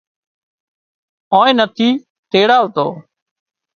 [1.39, 1.89] آنئين نٿِي
[2.31, 2.87] تيڙاوتو